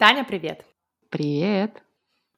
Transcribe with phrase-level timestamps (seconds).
[0.00, 0.64] Таня, привет!
[1.10, 1.82] Привет!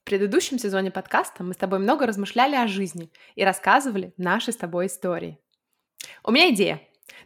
[0.01, 4.57] В предыдущем сезоне подкаста мы с тобой много размышляли о жизни и рассказывали наши с
[4.57, 5.39] тобой истории.
[6.25, 6.81] У меня идея.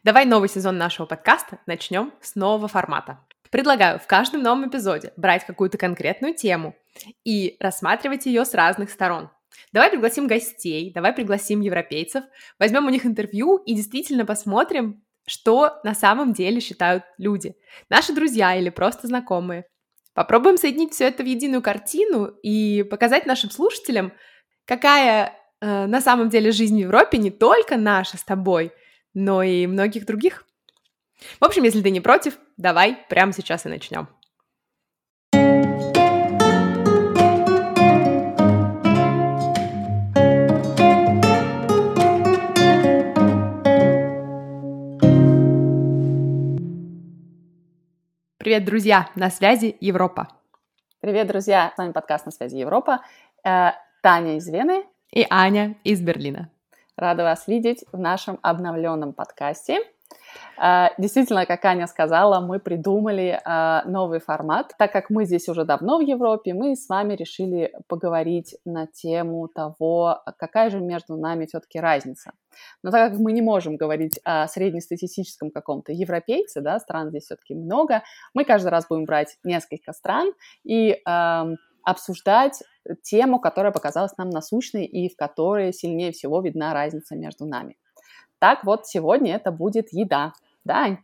[0.05, 3.19] Давай новый сезон нашего подкаста начнем с нового формата.
[3.51, 6.77] Предлагаю в каждом новом эпизоде брать какую-то конкретную тему
[7.25, 9.31] и рассматривать ее с разных сторон.
[9.73, 12.25] Давай пригласим гостей, давай пригласим европейцев,
[12.59, 17.57] возьмем у них интервью и действительно посмотрим, что на самом деле считают люди,
[17.89, 19.65] наши друзья или просто знакомые.
[20.17, 24.15] Попробуем соединить все это в единую картину и показать нашим слушателям,
[24.65, 28.73] какая э, на самом деле жизнь в Европе не только наша с тобой,
[29.13, 30.47] но и многих других.
[31.39, 34.09] В общем, если ты не против, давай прямо сейчас и начнем.
[48.47, 49.09] Привет, друзья!
[49.17, 50.29] На связи Европа.
[51.01, 51.73] Привет, друзья!
[51.75, 53.01] С вами подкаст «На связи Европа».
[53.45, 53.71] Э,
[54.03, 54.85] Таня из Вены.
[55.11, 56.49] И Аня из Берлина.
[56.97, 59.81] Рада вас видеть в нашем обновленном подкасте.
[60.57, 64.73] А, действительно, как Аня сказала, мы придумали а, новый формат.
[64.79, 69.49] Так как мы здесь уже давно в Европе, мы с вами решили поговорить на тему
[69.49, 72.33] того, какая же между нами все-таки разница.
[72.83, 77.55] Но так как мы не можем говорить о среднестатистическом каком-то европейце, да, стран здесь все-таки
[77.55, 80.33] много, мы каждый раз будем брать несколько стран
[80.65, 81.03] и
[81.87, 82.63] обсуждать
[83.03, 87.77] тему, которая показалась нам насущной и в которой сильнее всего видна разница между нами.
[88.39, 90.33] Так вот, сегодня это будет еда.
[90.65, 90.99] Да,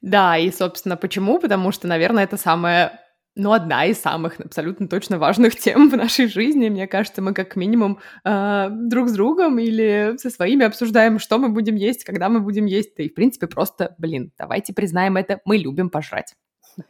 [0.00, 1.38] Да, и, собственно, почему?
[1.38, 3.00] Потому что, наверное, это самая
[3.38, 6.68] ну, одна из самых абсолютно точно важных тем в нашей жизни.
[6.68, 11.48] Мне кажется, мы как минимум э, друг с другом или со своими обсуждаем, что мы
[11.48, 12.98] будем есть, когда мы будем есть.
[12.98, 16.34] И, в принципе, просто, блин, давайте признаем это, мы любим пожрать.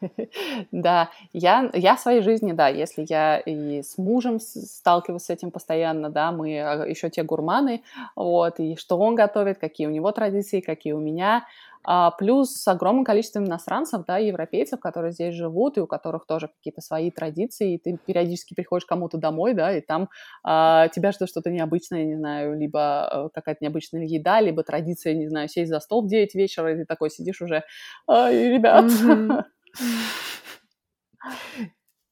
[0.72, 5.50] Да, я, я в своей жизни, да, если я и с мужем сталкиваюсь с этим
[5.50, 7.82] постоянно, да, мы а, еще те гурманы,
[8.16, 11.46] вот, и что он готовит, какие у него традиции, какие у меня,
[11.84, 16.48] а, плюс с огромным количеством иностранцев, да, европейцев, которые здесь живут, и у которых тоже
[16.48, 20.08] какие-то свои традиции, и ты периодически приходишь кому-то домой, да, и там
[20.44, 25.28] а, тебя ждет что-то необычное, не знаю, либо э, какая-то необычная еда, либо традиция, не
[25.28, 27.64] знаю, сесть за стол в 9 вечера, и ты такой сидишь уже,
[28.06, 29.44] ребят, mm-hmm.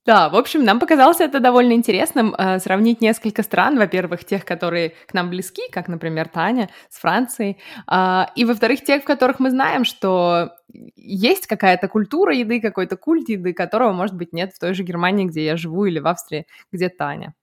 [0.06, 3.76] Да, в общем, нам показалось это довольно интересным э, сравнить несколько стран.
[3.76, 7.58] Во-первых, тех, которые к нам близки, как, например, Таня с Францией,
[7.90, 10.50] э, и, во-вторых, тех, в которых мы знаем, что
[10.94, 15.24] есть какая-то культура еды, какой-то культ еды, которого, может быть, нет в той же Германии,
[15.26, 17.34] где я живу, или в Австрии, где Таня.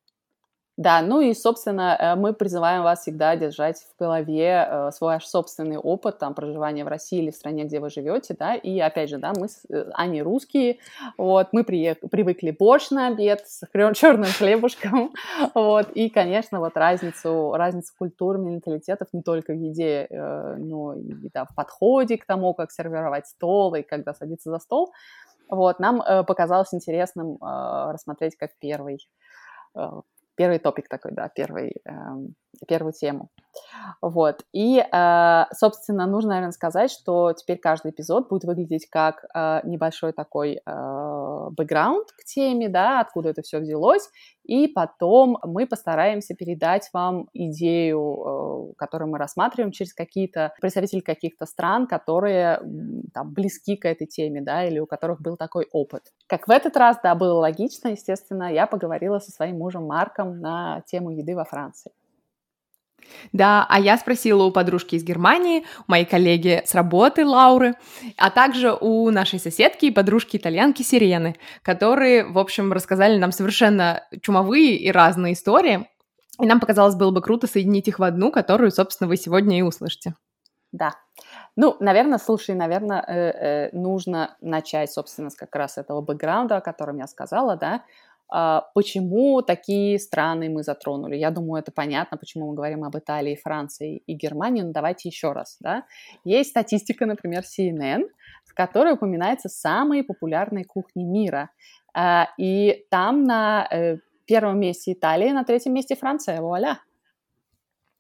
[0.75, 5.78] Да, ну и, собственно, э, мы призываем вас всегда держать в голове э, свой собственный
[5.78, 9.19] опыт там, проживания в России или в стране, где вы живете, да, и, опять же,
[9.19, 10.79] да, мы э, Аней русские,
[11.16, 13.62] вот, мы при, привыкли борщ на обед с
[13.94, 15.13] черным хлебушком,
[15.53, 21.45] вот, и, конечно, вот разницу, разницу культур, менталитетов не только в еде, но и да,
[21.45, 24.91] в подходе к тому, как сервировать стол и когда садиться за стол,
[25.50, 29.00] вот, нам показалось интересным рассмотреть как первый
[30.35, 31.91] первый топик такой, да, первый, э,
[32.67, 33.29] первую тему.
[34.02, 34.44] Вот.
[34.52, 40.14] И, э, собственно, нужно, наверное, сказать, что теперь каждый эпизод будет выглядеть как э, небольшой
[40.14, 44.09] такой э, бэкграунд к теме, да, откуда это все взялось,
[44.44, 51.46] и потом мы постараемся передать вам идею, э, которую мы рассматриваем через какие-то представители каких-то
[51.46, 52.59] стран, которые
[53.13, 56.03] там, близки к этой теме, да, или у которых был такой опыт.
[56.28, 60.81] Как в этот раз, да, было логично, естественно, я поговорила со своим мужем Марком на
[60.88, 61.92] тему еды во Франции.
[63.31, 67.75] Да, а я спросила у подружки из Германии, у моей коллеги с работы Лауры,
[68.18, 74.75] а также у нашей соседки и подружки-итальянки Сирены, которые, в общем, рассказали нам совершенно чумовые
[74.75, 75.88] и разные истории.
[76.40, 79.62] И нам показалось, было бы круто соединить их в одну, которую, собственно, вы сегодня и
[79.62, 80.16] услышите.
[80.72, 80.96] Да.
[81.56, 86.62] Ну, наверное, слушай, наверное, э, э, нужно начать, собственно, с как раз этого бэкграунда, о
[86.62, 87.83] котором я сказала, да,
[88.74, 91.15] почему такие страны мы затронули?
[91.15, 95.33] Я думаю, это понятно, почему мы говорим об Италии, Франции и Германии, но давайте еще
[95.33, 95.57] раз.
[95.59, 95.83] Да?
[96.24, 98.03] Есть статистика, например, CNN,
[98.44, 101.51] в которой упоминаются самые популярные кухни мира.
[101.94, 106.41] А, и там на э, первом месте Италия, на третьем месте Франция.
[106.41, 106.79] Вуаля!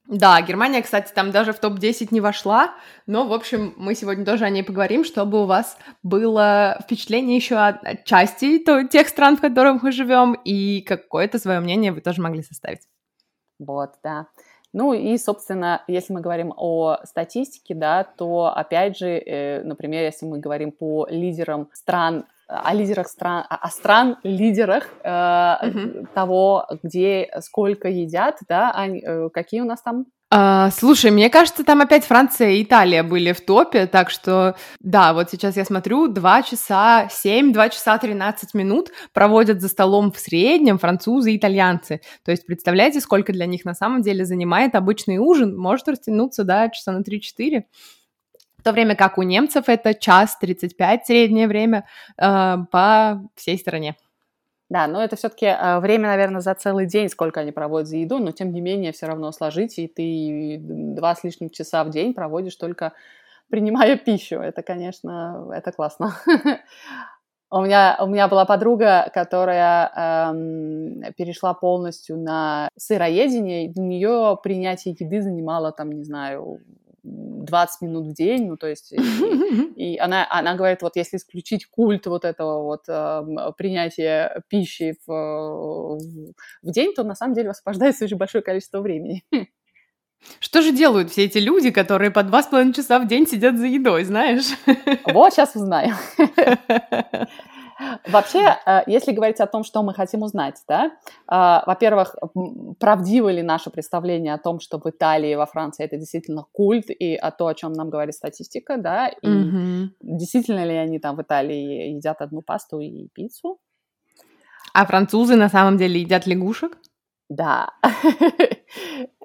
[0.07, 2.75] Да, Германия, кстати, там даже в топ-10 не вошла,
[3.07, 7.55] но, в общем, мы сегодня тоже о ней поговорим, чтобы у вас было впечатление еще
[7.55, 12.43] от части тех стран, в которых мы живем, и какое-то свое мнение вы тоже могли
[12.43, 12.81] составить.
[13.59, 14.27] Вот, да.
[14.73, 20.25] Ну и, собственно, если мы говорим о статистике, да, то, опять же, э, например, если
[20.25, 26.07] мы говорим по лидерам стран о лидерах стран, о стран лидерах э, угу.
[26.13, 30.05] того, где сколько едят, да, Ань, э, какие у нас там
[30.35, 35.13] а, слушай, мне кажется, там опять Франция и Италия были в топе, так что, да,
[35.13, 40.17] вот сейчас я смотрю, 2 часа 7, 2 часа 13 минут проводят за столом в
[40.17, 42.01] среднем французы и итальянцы.
[42.25, 45.55] То есть представляете, сколько для них на самом деле занимает обычный ужин?
[45.55, 47.65] Может растянуться, да, часа на 3-4.
[48.63, 51.83] В то время как у немцев это час 35 среднее время
[52.17, 53.97] э, по всей стране.
[54.69, 58.19] Да, но это все-таки э, время, наверное, за целый день, сколько они проводят за еду,
[58.19, 62.13] но тем не менее все равно сложить, и ты два с лишним часа в день
[62.13, 62.93] проводишь только
[63.49, 64.39] принимая пищу.
[64.39, 66.15] Это, конечно, это классно.
[67.51, 74.95] У меня, у меня была подруга, которая эм, перешла полностью на сыроедение, для нее принятие
[74.97, 76.61] еды занимало, там, не знаю,
[77.03, 78.97] 20 минут в день, ну, то есть, и,
[79.75, 85.97] и она, она говорит, вот если исключить культ вот этого вот э, принятия пищи в,
[85.97, 89.23] в, день, то на самом деле освобождается очень большое количество времени.
[90.39, 93.57] Что же делают все эти люди, которые по два с половиной часа в день сидят
[93.57, 94.45] за едой, знаешь?
[95.05, 95.95] Вот сейчас узнаем.
[98.07, 102.15] Вообще, э, если говорить о том, что мы хотим узнать, да, э, во-первых,
[102.79, 106.89] правдиво ли наше представление о том, что в Италии и во Франции это действительно культ,
[106.89, 109.87] и о том, о чем нам говорит статистика, да, и mm-hmm.
[110.01, 113.59] действительно ли они там в Италии едят одну пасту и пиццу?
[114.73, 116.77] А французы на самом деле едят лягушек?
[117.29, 117.69] Да.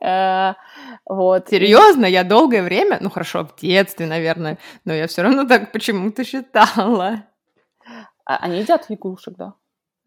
[0.00, 0.54] Э,
[1.06, 1.48] вот.
[1.48, 6.22] Серьезно, я долгое время, ну хорошо, в детстве, наверное, но я все равно так почему-то
[6.22, 7.24] считала.
[8.28, 9.54] А, они едят лягушек, да.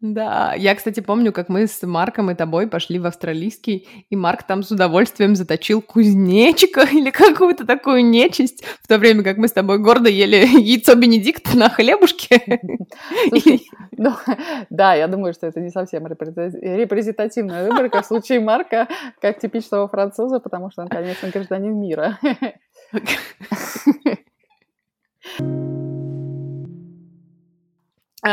[0.00, 4.42] Да, я, кстати, помню, как мы с Марком и тобой пошли в австралийский, и Марк
[4.42, 9.52] там с удовольствием заточил кузнечика или какую-то такую нечисть, в то время как мы с
[9.52, 12.60] тобой гордо ели яйцо Бенедикт на хлебушке.
[13.98, 14.14] Ну,
[14.70, 18.88] да, я думаю, что это не совсем репрезентативная выборка в случае Марка,
[19.20, 22.18] как типичного француза, потому что он, конечно, гражданин мира.
[25.38, 25.81] А,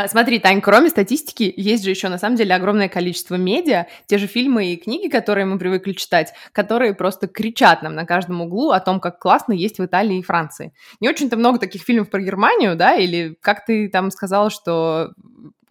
[0.06, 4.26] смотри, Тань, кроме статистики, есть же еще на самом деле огромное количество медиа, те же
[4.26, 8.80] фильмы и книги, которые мы привыкли читать, которые просто кричат нам на каждом углу о
[8.80, 10.72] том, как классно есть в Италии и Франции.
[11.00, 15.12] Не очень-то много таких фильмов про Германию, да, или как ты там сказала, что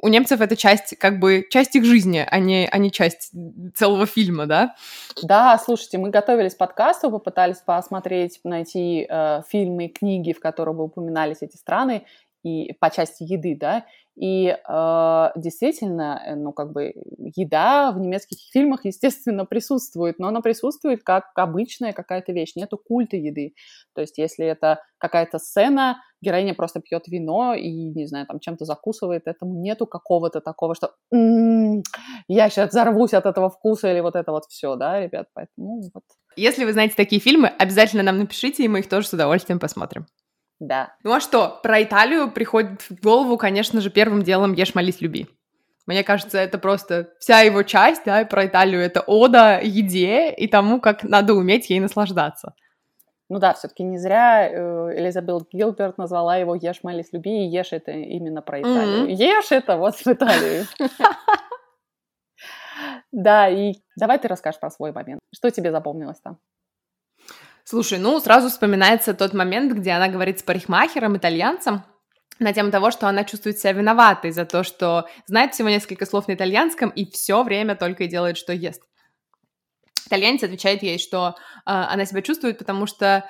[0.02, 3.32] у немцев это часть, как бы, часть их жизни, а не, а не часть
[3.76, 4.76] целого фильма, да?
[5.22, 10.86] Да, слушайте, мы готовились к подкасту, попытались посмотреть, найти э, фильмы книги, в которых бы
[10.86, 12.06] упоминались эти страны,
[12.44, 13.86] и по части еды, да,
[14.20, 21.04] и э, действительно, ну, как бы, еда в немецких фильмах, естественно, присутствует, но она присутствует
[21.04, 23.54] как обычная какая-то вещь, нету культа еды.
[23.96, 28.66] То есть, если это какая-то сцена, героиня просто пьет вино и, не знаю, там чем-то
[28.66, 31.84] закусывает, этому нету какого-то такого, что м-м,
[32.28, 36.04] я сейчас взорвусь от этого вкуса или вот это вот все, да, ребят, поэтому вот.
[36.36, 40.08] Если вы знаете такие фильмы, обязательно нам напишите, и мы их тоже с удовольствием посмотрим.
[40.60, 40.94] Да.
[41.04, 45.28] Ну а что, про Италию приходит в голову, конечно же, первым делом «Ешь, молись, люби».
[45.88, 50.80] Мне кажется, это просто вся его часть, да, про Италию это ода еде и тому,
[50.80, 52.54] как надо уметь ей наслаждаться.
[53.30, 57.72] Ну да, все-таки не зря э, Элизабет Гилберт назвала его «Ешь, молись, люби», и «Ешь»
[57.72, 59.08] это именно про Италию.
[59.08, 59.14] Mm-hmm.
[59.14, 60.66] «Ешь» это вот в Италию.
[63.12, 65.20] Да, и давай ты расскажешь про свой момент.
[65.34, 66.38] Что тебе запомнилось там?
[67.70, 71.84] Слушай, ну, сразу вспоминается тот момент, где она говорит с парикмахером, итальянцем,
[72.40, 76.28] на тему того, что она чувствует себя виноватой за то, что знает всего несколько слов
[76.28, 78.82] на итальянском и все время только и делает, что ест.
[80.08, 83.30] Итальянец отвечает ей, что э, она себя чувствует, потому что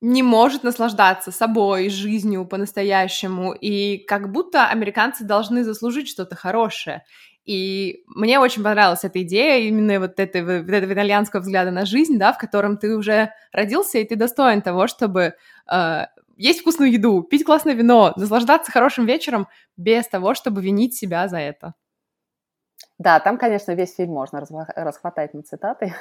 [0.00, 7.04] не может наслаждаться собой, жизнью по-настоящему, и как будто американцы должны заслужить что-то хорошее.
[7.44, 12.18] И мне очень понравилась эта идея именно вот, этой, вот этого итальянского взгляда на жизнь,
[12.18, 15.34] да, в котором ты уже родился, и ты достоин того, чтобы
[15.70, 21.28] э, есть вкусную еду, пить классное вино, наслаждаться хорошим вечером без того, чтобы винить себя
[21.28, 21.74] за это.
[22.98, 24.40] Да, там, конечно, весь фильм можно
[24.76, 25.94] расхватать на цитаты.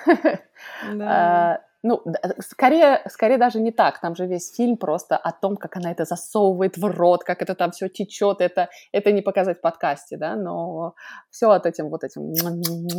[0.93, 1.61] Да.
[1.83, 2.01] Ну,
[2.39, 3.99] скорее, скорее даже не так.
[3.99, 7.55] Там же весь фильм просто о том, как она это засовывает в рот, как это
[7.55, 8.39] там все течет.
[8.39, 10.95] Это, это не показать в подкасте, да, но
[11.29, 12.33] все от этим вот этим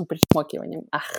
[0.06, 0.82] причмокиванием.
[0.92, 1.10] Ах.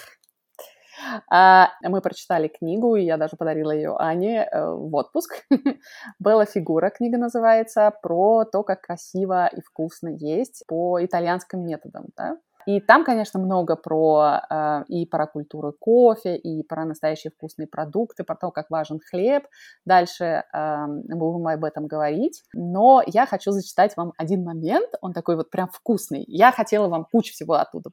[1.30, 5.46] А, мы прочитали книгу, и я даже подарила ее Ане э, в отпуск.
[6.20, 12.38] Была фигура, книга называется, про то, как красиво и вкусно есть по итальянским методам, да.
[12.66, 18.24] И там, конечно, много про э, и про культуру кофе, и про настоящие вкусные продукты,
[18.24, 19.44] про то, как важен хлеб.
[19.86, 22.44] Дальше э, мы будем об этом говорить.
[22.54, 26.24] Но я хочу зачитать вам один момент, он такой вот прям вкусный.
[26.28, 27.92] Я хотела вам кучу всего оттуда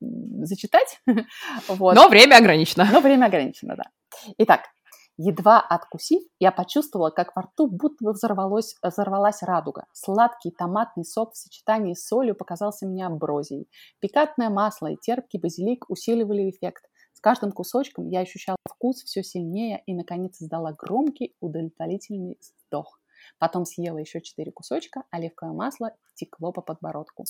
[0.00, 1.00] зачитать.
[1.68, 1.94] вот.
[1.94, 2.88] Но время ограничено.
[2.92, 3.84] Но время ограничено, да.
[4.38, 4.60] Итак,
[5.16, 9.86] Едва откусив, я почувствовала, как во рту будто бы взорвалось, взорвалась радуга.
[9.92, 13.68] Сладкий томатный сок в сочетании с солью показался мне аброзией.
[14.00, 16.84] Пикантное масло и терпкий базилик усиливали эффект.
[17.12, 22.98] С каждым кусочком я ощущала вкус все сильнее и, наконец, издала громкий удовлетворительный вздох.
[23.38, 27.24] Потом съела еще четыре кусочка, оливковое масло текло по подбородку.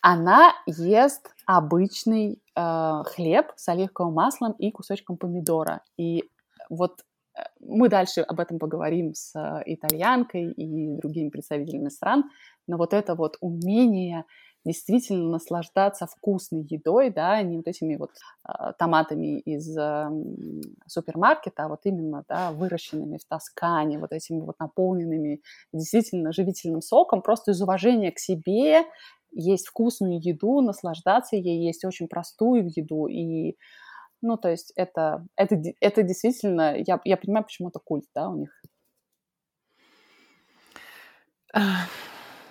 [0.00, 5.82] Она ест обычный э, хлеб с оливковым маслом и кусочком помидора.
[5.98, 6.30] И
[6.70, 7.02] вот
[7.36, 12.24] э, мы дальше об этом поговорим с э, итальянкой и другими представителями стран,
[12.66, 14.24] но вот это вот умение
[14.64, 18.10] действительно наслаждаться вкусной едой, да, не вот этими вот
[18.46, 20.08] э, томатами из э,
[20.86, 25.40] супермаркета, а вот именно, да, выращенными в Тоскане, вот этими вот наполненными
[25.72, 28.84] действительно живительным соком, просто из уважения к себе
[29.32, 33.56] есть вкусную еду, наслаждаться ей, есть очень простую еду, и
[34.22, 38.36] ну, то есть это, это, это действительно, я, я понимаю, почему это культ, да, у
[38.36, 38.50] них.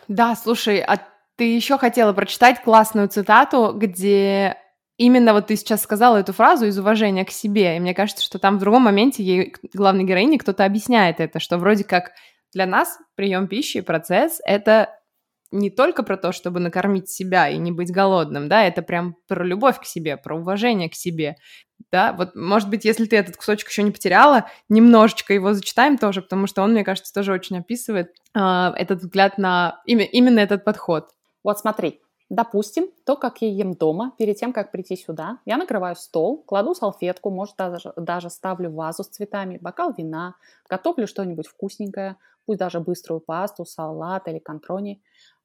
[0.07, 0.97] Да, слушай, а
[1.35, 4.57] ты еще хотела прочитать классную цитату, где
[4.97, 8.39] именно вот ты сейчас сказала эту фразу из уважения к себе, и мне кажется, что
[8.39, 12.11] там в другом моменте ей, главной героине, кто-то объясняет это, что вроде как
[12.51, 14.99] для нас прием пищи, процесс— это
[15.51, 19.44] не только про то, чтобы накормить себя и не быть голодным, да, это прям про
[19.44, 21.38] любовь к себе, про уважение к себе,
[21.91, 26.22] да, вот, может быть, если ты этот кусочек еще не потеряла, немножечко его зачитаем тоже,
[26.22, 28.39] потому что он, мне кажется, тоже очень описывает э,
[28.75, 31.10] этот взгляд на имя, именно этот подход.
[31.44, 35.96] Вот смотри, Допустим, то, как я ем дома, перед тем, как прийти сюда, я накрываю
[35.96, 40.36] стол, кладу салфетку, может, даже, даже ставлю вазу с цветами, бокал вина,
[40.70, 45.01] готовлю что-нибудь вкусненькое, пусть даже быструю пасту, салат или контрони.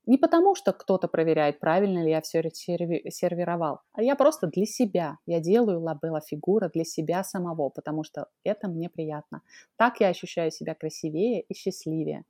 [0.07, 4.67] Не потому, что кто-то проверяет, правильно ли я все серви- сервировал, а я просто для
[4.67, 5.19] себя.
[5.25, 9.41] Я делаю лабелла фигура для себя самого, потому что это мне приятно.
[9.77, 12.25] Так я ощущаю себя красивее и счастливее.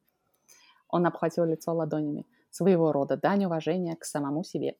[0.89, 2.27] Он обхватил лицо ладонями.
[2.51, 4.77] Своего рода дань уважения к самому себе.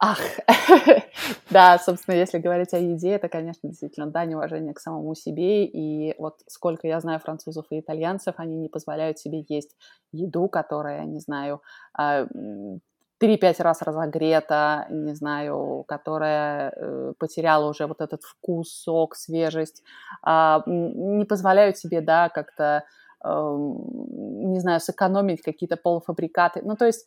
[0.00, 0.20] Ах,
[1.50, 5.64] да, собственно, если говорить о еде, это, конечно, действительно дань уважения к самому себе.
[5.64, 9.74] И вот сколько я знаю французов и итальянцев, они не позволяют себе есть
[10.12, 11.62] еду, которая, не знаю,
[11.98, 19.82] 3-5 а, раз разогрета, не знаю, которая э, потеряла уже вот этот вкус, сок, свежесть,
[20.22, 22.84] а, не позволяют себе, да, как-то
[23.24, 26.60] не знаю, сэкономить какие-то полуфабрикаты.
[26.62, 27.06] Ну, то есть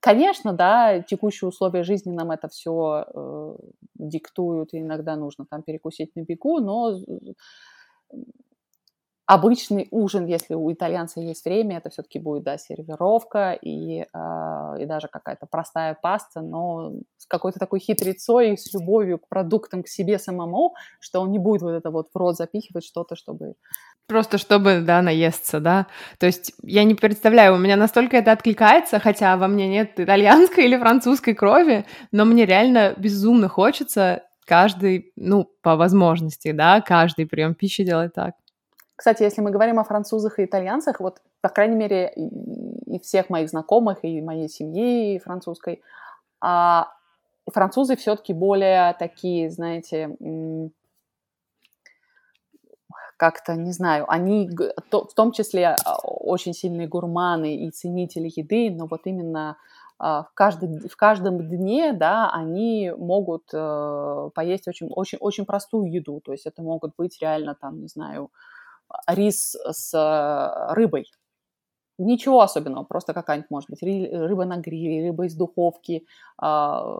[0.00, 3.56] Конечно, да, текущие условия жизни нам это все э,
[3.94, 6.98] диктуют, и иногда нужно там перекусить на бегу, но
[9.26, 14.86] обычный ужин, если у итальянца есть время, это все-таки будет, да, сервировка и, э, и
[14.86, 20.18] даже какая-то простая паста, но с какой-то такой хитрецой с любовью к продуктам, к себе
[20.18, 23.54] самому, что он не будет вот это вот в рот запихивать что-то, чтобы...
[24.08, 25.86] Просто чтобы, да, наесться, да.
[26.18, 30.64] То есть я не представляю, у меня настолько это откликается, хотя во мне нет итальянской
[30.64, 37.54] или французской крови, но мне реально безумно хочется каждый, ну, по возможности, да, каждый прием
[37.54, 38.34] пищи делать так.
[38.96, 43.50] Кстати, если мы говорим о французах и итальянцах, вот, по крайней мере, и всех моих
[43.50, 45.82] знакомых, и моей семьи французской,
[46.40, 46.88] а
[47.52, 50.16] французы все-таки более такие, знаете,
[53.18, 54.48] как-то, не знаю, они
[54.90, 59.58] в том числе а, очень сильные гурманы и ценители еды, но вот именно
[59.98, 65.92] а, в, каждый, в каждом дне, да, они могут э, поесть очень, очень, очень простую
[65.92, 68.30] еду, то есть это могут быть реально там, не знаю,
[69.08, 71.10] рис с э, рыбой.
[72.00, 76.06] Ничего особенного, просто какая-нибудь, может быть, рыба на гриле, рыба из духовки
[76.40, 76.44] э,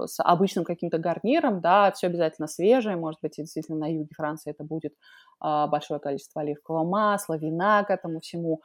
[0.06, 4.64] с обычным каким-то гарниром, да, все обязательно свежее, может быть, действительно на юге Франции это
[4.64, 4.94] будет
[5.44, 8.60] э, большое количество оливкового масла, вина к этому всему,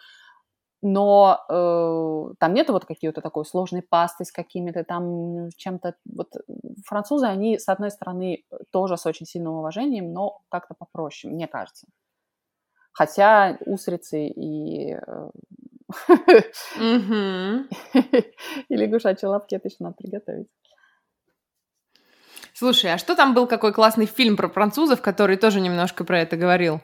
[0.82, 5.96] но э, там нет вот какие-то такой сложной пасты с какими-то там чем-то.
[6.06, 6.34] Вот
[6.86, 11.88] французы, они, с одной стороны, тоже с очень сильным уважением, но как-то попроще, мне кажется.
[12.92, 15.30] Хотя устрицы и э,
[16.80, 20.48] и лягушачьи лапки это еще надо приготовить.
[22.54, 26.38] Слушай, а что там был какой классный фильм про французов, который тоже немножко про это
[26.38, 26.82] говорил?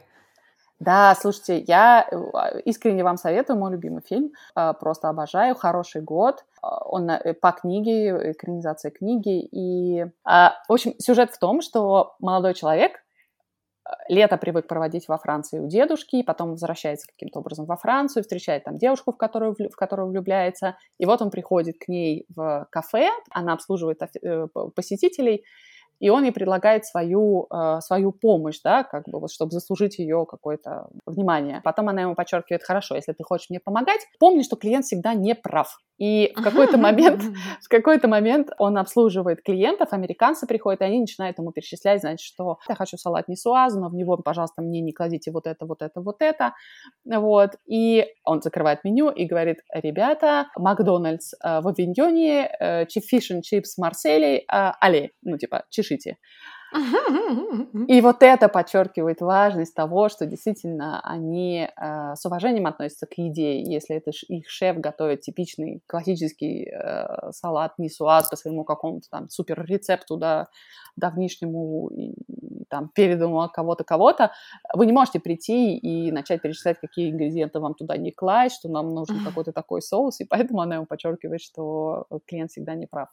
[0.80, 4.32] Да, слушайте, я э, искренне вам советую мой любимый фильм.
[4.56, 5.56] Э, просто обожаю.
[5.56, 6.46] Хороший год.
[6.64, 7.10] Э, он
[7.42, 9.42] по книге, экранизация книги.
[9.42, 12.94] И, в общем, сюжет в том, что молодой человек
[14.08, 18.78] лето привык проводить во Франции у дедушки, потом возвращается каким-то образом во Францию, встречает там
[18.78, 23.54] девушку, в которую, в которую влюбляется, и вот он приходит к ней в кафе, она
[23.54, 24.00] обслуживает
[24.76, 25.44] посетителей,
[26.00, 30.26] и он ей предлагает свою, э, свою помощь, да, как бы вот, чтобы заслужить ее
[30.26, 31.62] какое-то внимание.
[31.64, 35.36] Потом она ему подчеркивает, хорошо, если ты хочешь мне помогать, помни, что клиент всегда не
[35.36, 35.78] прав.
[36.00, 37.22] И в какой-то момент,
[37.62, 42.58] в какой-то момент он обслуживает клиентов, американцы приходят, и они начинают ему перечислять, значит, что
[42.68, 46.02] я хочу салат несуазу, но в него, пожалуйста, мне не кладите вот это, вот это,
[46.02, 46.54] вот это,
[47.06, 47.52] вот.
[47.68, 53.78] И он закрывает меню и говорит, ребята, Макдональдс э, в Авиньоне, э, фиш and чипс
[53.78, 56.18] Марселей, э, але, ну, типа, чешите.
[57.88, 63.62] И вот это подчеркивает важность того, что действительно они э, с уважением относятся к еде.
[63.62, 69.66] Если это их шеф готовит типичный классический э, салат нисуаз по своему какому-то там супер
[69.66, 70.48] рецепту да,
[70.96, 72.14] давнишнему и,
[72.70, 74.32] там переданному от кого-то кого-то,
[74.74, 78.94] вы не можете прийти и начать перечислять, какие ингредиенты вам туда не класть, что нам
[78.94, 83.10] нужен какой-то такой соус, и поэтому она ему подчеркивает, что клиент всегда не прав.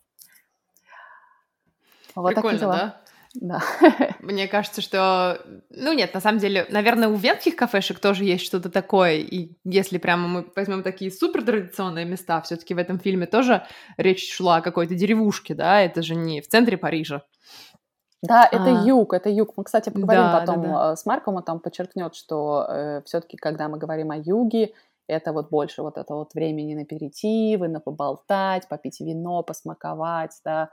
[2.14, 3.00] Вот Прикольно, да?
[3.40, 3.62] Да.
[4.20, 5.40] Мне кажется, что...
[5.70, 9.16] Ну нет, на самом деле, наверное, у ветхих кафешек тоже есть что-то такое.
[9.16, 13.66] И если прямо мы возьмем такие супер традиционные места, все таки в этом фильме тоже
[13.96, 15.80] речь шла о какой-то деревушке, да?
[15.80, 17.22] Это же не в центре Парижа.
[18.22, 18.84] Да, это а.
[18.84, 19.52] юг, это юг.
[19.56, 20.92] Мы, кстати, поговорим да, потом да, да.
[20.92, 24.72] Э, с Марком, он там подчеркнет, что э, все-таки, когда мы говорим о юге,
[25.06, 30.70] это вот больше вот это вот времени на перитивы, на поболтать, попить вино, посмаковать, да,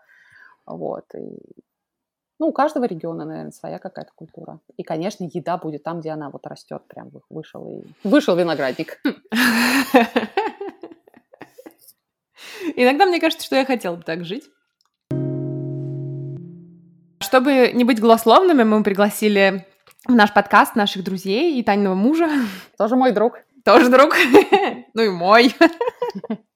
[0.65, 1.05] вот.
[1.13, 1.37] И
[2.43, 4.59] ну, у каждого региона, наверное, своя какая-то культура.
[4.75, 9.01] И, конечно, еда будет там, где она вот растет, прям вышел и вышел виноградник.
[12.75, 14.43] Иногда мне кажется, что я хотела бы так жить.
[17.21, 19.65] Чтобы не быть голословными, мы пригласили
[20.05, 22.29] в наш подкаст наших друзей и Таниного мужа.
[22.77, 23.39] Тоже мой друг.
[23.63, 24.17] Тоже друг.
[24.93, 25.55] Ну и мой.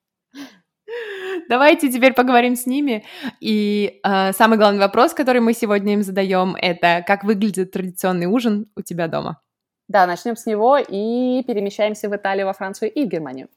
[1.50, 3.06] Давайте теперь поговорим с ними.
[3.40, 8.68] И э, самый главный вопрос, который мы сегодня им задаем, это как выглядит традиционный ужин
[8.76, 9.42] у тебя дома?
[9.88, 13.48] Да, начнем с него и перемещаемся в Италию, во Францию и в Германию.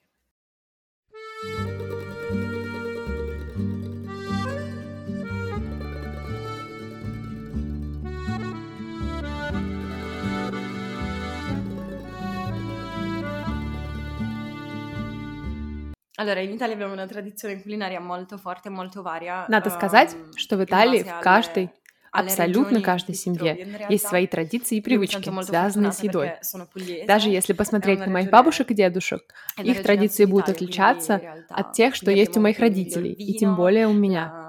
[16.20, 19.46] Allora, in Italia abbiamo una tradizione culinaria molto forte, molto varia.
[19.48, 21.70] Надо сказать, что в Италии в каждой
[22.12, 26.32] Абсолютно каждой семье есть свои традиции и привычки, связанные с едой.
[27.06, 29.22] Даже если посмотреть на моих бабушек и дедушек,
[29.62, 33.92] их традиции будут отличаться от тех, что есть у моих родителей, и тем более у
[33.92, 34.39] меня.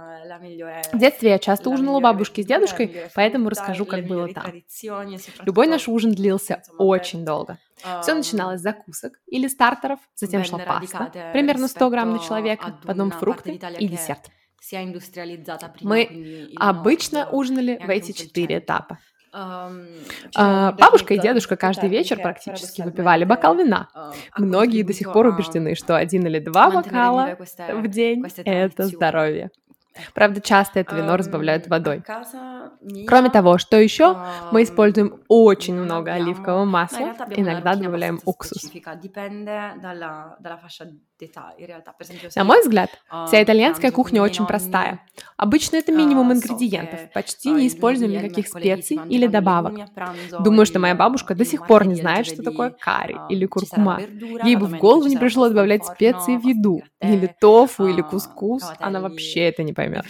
[0.41, 4.45] В детстве я часто ужинала у бабушки с дедушкой, поэтому расскажу, как было там.
[5.43, 7.57] Любой наш ужин длился очень долго.
[8.01, 13.11] Все начиналось с закусок или стартеров, затем шла паста, примерно 100 грамм на человека, потом
[13.11, 14.29] фрукты и десерт.
[15.81, 18.99] Мы обычно ужинали в эти четыре этапа.
[19.33, 23.87] А, бабушка и дедушка каждый вечер практически выпивали бокал вина.
[24.37, 29.51] Многие до сих пор убеждены, что один или два бокала в день— это здоровье.
[30.13, 32.03] Правда, часто это вино разбавляют водой.
[33.07, 34.17] Кроме того, что еще?
[34.51, 38.71] Мы используем очень много оливкового масла, иногда добавляем уксус.
[42.35, 42.89] На мой взгляд,
[43.27, 45.01] вся итальянская кухня очень простая.
[45.37, 49.87] Обычно это минимум ингредиентов, почти не используем никаких специй или добавок.
[50.39, 53.99] Думаю, что моя бабушка до сих пор не знает, что такое карри или куркума.
[54.43, 58.99] Ей бы в голову не пришло добавлять специи в еду, или тофу, или кускус, она
[59.01, 60.05] вообще это не поймет.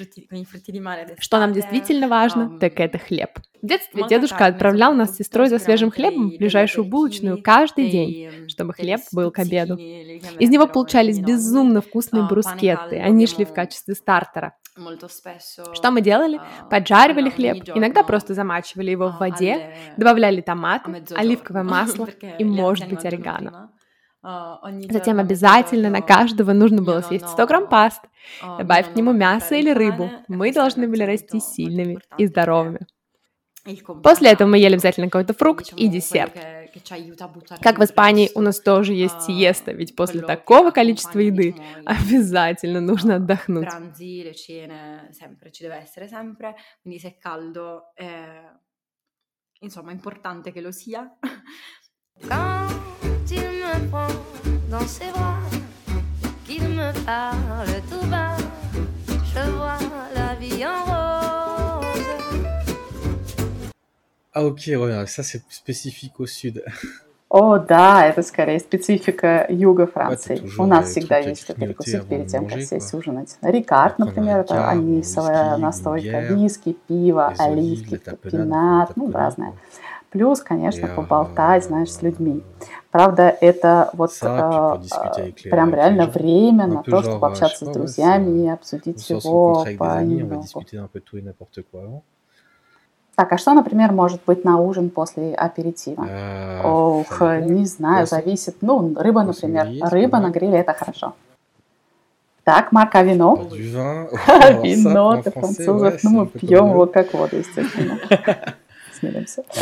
[1.19, 3.29] Что нам действительно важно, так это хлеб.
[3.61, 8.49] В детстве дедушка отправлял нас с сестрой за свежим хлебом в ближайшую булочную каждый день,
[8.49, 9.77] чтобы хлеб был к обеду.
[9.77, 14.53] Из него получались безумно вкусные брускетты, они шли в качестве стартера.
[15.73, 16.39] Что мы делали?
[16.69, 22.07] Поджаривали хлеб, иногда просто замачивали его в воде, добавляли томаты, оливковое масло
[22.39, 23.71] и, может быть, орегано.
[24.23, 28.07] Затем обязательно на каждого нужно было съесть 100 грамм пасты,
[28.41, 30.11] добавив к нему мясо или рыбу.
[30.27, 32.85] Мы должны были расти сильными и здоровыми.
[34.03, 36.33] После этого мы ели обязательно какой-то фрукт и десерт.
[37.61, 41.55] Как в Испании у нас тоже есть сиеста, ведь после такого количества еды
[41.85, 43.69] обязательно нужно отдохнуть.
[49.63, 51.07] Insomma, è importante che lo sia.
[53.71, 54.07] Me prend
[54.69, 55.37] dans ses bras,
[56.45, 58.35] qu'il me parle tout bas,
[59.07, 59.79] je vois
[60.13, 61.85] la vie en rose.
[64.33, 66.61] Ah ok, ouais, ça c'est spécifique au sud.
[67.29, 70.35] О, да, это скорее специфика юга Франции.
[70.35, 73.37] toujours У нас всегда есть это grignoter перекусить перед тем, как сесть ужинать.
[73.41, 79.53] Рикард, например, это анисовая настойка, виски, пиво, оливки, пинат, ну, разное.
[80.11, 82.43] Плюс, конечно, а, поболтать, знаешь, с людьми.
[82.91, 87.69] Правда, это вот э, discuter avec les- прям реально время на то, чтобы общаться с
[87.69, 90.65] ouais, друзьями и обсудить его понемногу.
[93.15, 96.03] Так, а что, например, может быть на ужин после аперитива?
[96.09, 98.57] Euh, Ох, не знаю, зависит.
[98.61, 99.67] Ну, рыба, например.
[99.79, 101.13] Рыба на гриле это хорошо.
[102.43, 103.47] Так, Марк, а вино?
[103.47, 107.97] Вино français, французов, ну мы пьем его как воду, естественно.
[109.01, 109.41] Смиримся.
[109.41, 109.61] Euh,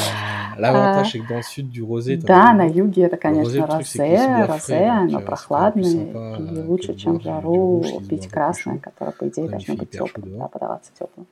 [0.59, 4.45] L'avantage, c'est que dans le sud, du rosé, t'en Да, на юге это, конечно, розе,
[4.45, 9.47] розе, оно euh, прохладное и euh, лучше, чем du жару, пить красное, которое, по идее,
[9.47, 11.25] должно быть теплым, да, подаваться теплым.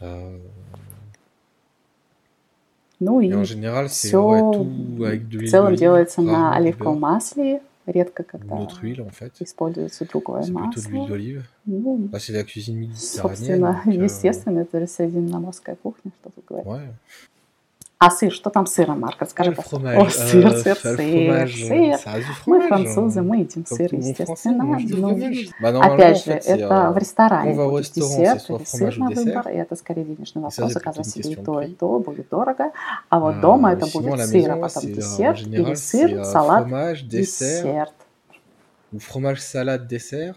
[0.00, 0.38] Euh,
[3.00, 7.60] Ну en и général, все ouais, tout avec de в целом делается на оливковом масле,
[7.86, 9.32] редко когда une autre huile en fait.
[9.40, 11.06] используется другое C'est plutôt масло.
[11.08, 11.44] d'olive.
[11.66, 16.66] Ну, Bah, c'est la cuisine собственно, donc, euh, естественно, это средиземноморская кухня, что тут говорить.
[16.68, 16.92] Ouais.
[18.04, 19.14] А сыр, что там с сыром, Марк?
[19.14, 19.76] Ah, Расскажи, le пожалуйста.
[19.76, 19.96] fromage.
[19.96, 22.00] О, сыр, euh, сыр, сыр, euh, сыр.
[22.46, 24.64] Мы, французы, мы едим сыр, естественно.
[24.64, 29.54] Ну, en Опять же, это euh, в ресторане будет десерт или сыр на выбор, и
[29.54, 32.72] это скорее денежный вопрос, заказать себе и то, и то будет дорого.
[33.08, 36.66] А вот Euh, дома это будет сыр, а потом euh, десерт, или сыр, euh, салат
[37.06, 37.94] десерт.
[38.92, 40.34] fromage, salade, dessert.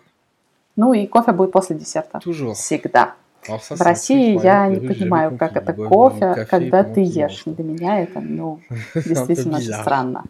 [0.75, 2.19] Ну и кофе будет после десерта.
[2.23, 2.53] Toujours.
[2.53, 3.15] Всегда.
[3.47, 7.43] В России я не понимаю, как это кофе, когда ты ешь.
[7.45, 8.59] Для меня это, ну,
[8.93, 10.23] действительно очень странно.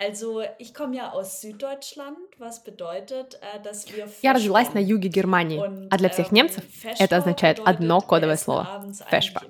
[0.00, 5.08] Also ich komme ja aus Süddeutschland, was bedeutet, äh, dass wir Я родилась на юге
[5.08, 6.62] Германии, а для всех ähm, немцев
[7.00, 9.42] это означает одно кодовое слово фешпа.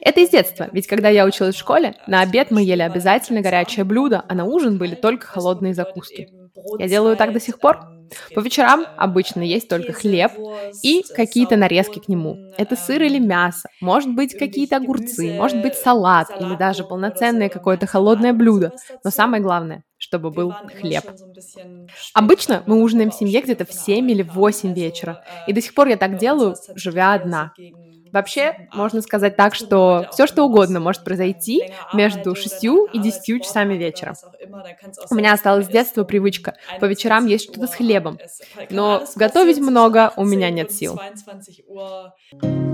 [0.00, 2.80] Это из детства, ведь когда я училась в äh, школе, на also обед мы ели
[2.80, 6.30] обязательно горячее блюдо, а на ужин были только холодные закуски.
[6.78, 7.93] Я делаю так до сих пор.
[8.34, 10.32] По вечерам обычно есть только хлеб
[10.82, 12.38] и какие-то нарезки к нему.
[12.56, 17.86] Это сыр или мясо, может быть какие-то огурцы, может быть салат или даже полноценное какое-то
[17.86, 18.72] холодное блюдо.
[19.04, 21.04] Но самое главное, чтобы был хлеб.
[22.12, 24.34] Обычно мы ужинаем в семье где-то в von der 7 или в kam.
[24.34, 25.20] 8 Also, вечера.
[25.46, 27.52] И до сих пор я так делаю, живя одна.
[28.14, 29.02] Вообще, 7, можно 8.
[29.02, 32.92] сказать так, что auch все что угодно может произойти länger между arbeite oder 6 nach
[32.92, 34.14] и der Arbeit 10 Sport часами вечера.
[35.10, 38.18] У меня осталась с детства привычка по вечерам 21 есть что-то с хлебом.
[38.70, 40.94] Но готовить много у меня 18 нет сил.
[40.94, 42.64] 22 Uhr.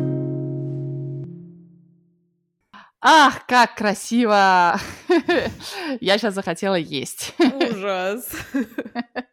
[3.02, 4.78] Ах, как красиво!
[6.00, 7.34] Я сейчас захотела есть.
[7.38, 8.28] Ужас.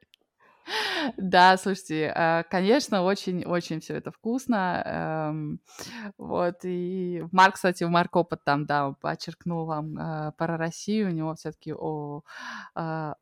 [1.18, 4.84] Да, слушайте, э, конечно, очень-очень все это вкусно.
[4.86, 5.60] эм,
[6.18, 11.36] Вот, и Марк, кстати, Марк опыт там, да, подчеркнул вам э, про Россию, у него
[11.36, 11.74] все-таки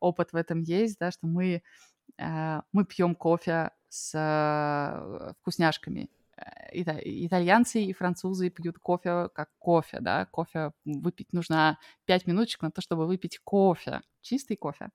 [0.00, 1.62] опыт в этом есть, да, что мы,
[2.18, 6.10] э, мы пьем кофе с э, вкусняшками.
[6.36, 12.62] Э, ита- Итальянцы и французы пьют кофе как кофе, да, кофе выпить нужно 5 минуточек
[12.62, 14.90] на то, чтобы выпить кофе, чистый кофе.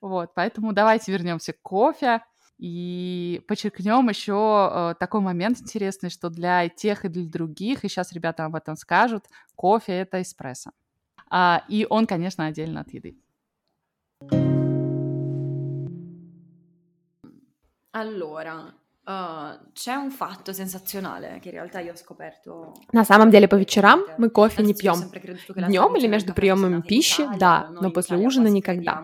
[0.00, 2.22] Вот, поэтому давайте вернемся к кофе
[2.58, 8.12] и подчеркнем еще э, такой момент интересный, что для тех и для других, и сейчас
[8.12, 9.24] ребята об этом скажут,
[9.56, 10.70] кофе это эспрессо.
[11.30, 13.18] А, и он, конечно, отдельно от еды.
[17.92, 18.74] Allora,
[19.06, 22.74] uh, c'è un fatto sensazionale che in realtà io ho scoperto.
[22.92, 24.96] На самом деле по вечерам мы кофе не пьем.
[25.48, 29.02] Днем или между приемами пищи, да, но после ужина никогда.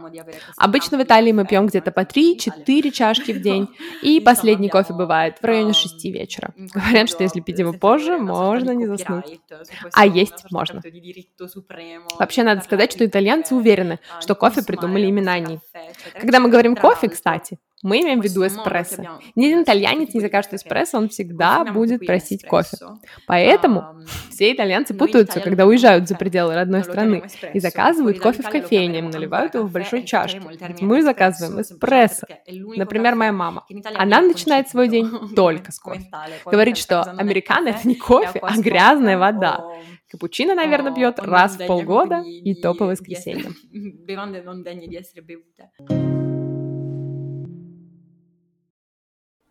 [0.57, 3.69] Обычно в Италии мы пьем где-то по Italia 3-4 чашки в день,
[4.03, 6.53] и последний кофе бывает в районе ehm, 6 вечера.
[6.57, 9.41] Говорят, что если пить его позже, можно не заснуть.
[9.93, 10.83] А есть можно.
[12.19, 15.61] Вообще, надо сказать, что итальянцы уверены, ah, что кофе придумали именно они.
[16.21, 19.21] Когда мы говорим кофе, кстати, мы имеем в виду эспрессо.
[19.35, 22.77] Ни один итальянец не закажет эспрессо, он всегда будет просить кофе.
[23.27, 27.23] Поэтому все итальянцы путаются, когда уезжают за пределы родной страны
[27.55, 30.43] и заказывают кофе в кофейне, наливают его в большой чашке.
[30.61, 32.27] Ведь мы заказываем эспрессо.
[32.77, 33.65] Например, моя мама.
[33.95, 36.11] Она начинает свой день только с кофе.
[36.45, 39.65] Говорит, что американо это не кофе, а грязная вода.
[40.11, 43.55] Капучино, наверное, o- пьет раз в полгода и то по воскресеньям.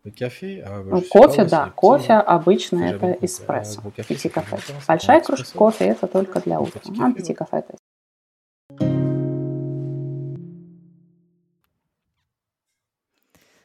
[0.04, 4.32] а, Ну, sais pas, кофе, да, кофе обычно это эспрессо, А gros café, пяти c'est
[4.32, 4.56] кафе.
[4.56, 4.80] combien de temps?
[4.80, 7.36] C'est Большая кружка кофе это только для Gros утра, а café, пяти ouais.
[7.36, 7.76] кафе это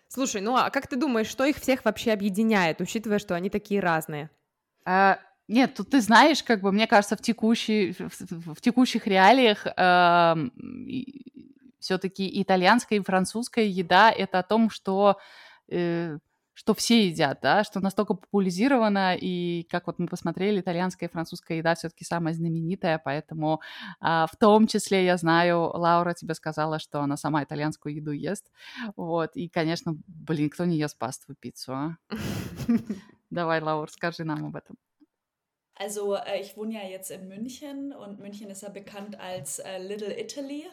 [0.08, 3.80] Слушай, ну а как ты думаешь, что их всех вообще объединяет, учитывая, что они такие
[3.82, 4.30] разные?
[4.86, 9.08] А, нет, тут ты знаешь, как бы, мне кажется, в, текущей, в, в- в текущих
[9.08, 9.66] реалиях
[11.80, 15.18] все-таки итальянская и французская еда— это о том, что,
[15.70, 16.18] э,
[16.56, 21.58] что все едят, да, что настолько популяризировано, и, как вот мы посмотрели, итальянская и французская
[21.58, 23.62] еда все-таки самая знаменитая, поэтому
[24.00, 28.52] а, в том числе, я знаю, Лаура тебе сказала, что она сама итальянскую еду ест,
[28.96, 31.98] вот, и, конечно, блин, кто не ест пасту и пиццу, а?
[33.30, 34.78] Давай, Лаур, скажи нам об этом.
[35.78, 39.78] Also äh, ich wohne ja jetzt in München und München ist ja bekannt als äh,
[39.78, 40.64] Little Italy,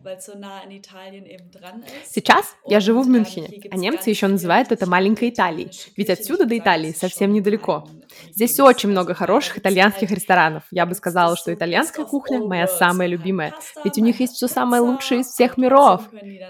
[0.00, 2.12] weil es so nah an Italien eben dran ist.
[2.12, 6.44] Сейчас я живу в ähm, Мюнхене, а немцы еще называют это маленькой Италией, ведь отсюда
[6.44, 7.88] до Италии совсем недалеко.
[8.34, 10.64] Здесь очень много хороших итальянских ресторанов.
[10.72, 14.82] Я бы сказала, что итальянская кухня моя самая любимая, ведь у них есть все самое
[14.82, 16.02] лучшее из всех миров.